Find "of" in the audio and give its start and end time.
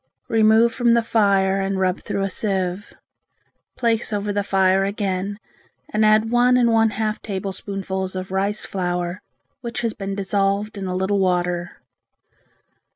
8.15-8.31